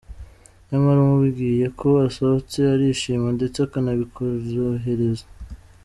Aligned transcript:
Nyamara 0.69 0.99
umubwiye 1.01 1.65
ko 1.79 1.87
usohotse 2.07 2.59
arishima 2.73 3.27
ndetse 3.37 3.57
akanabikorohereza. 3.65 5.25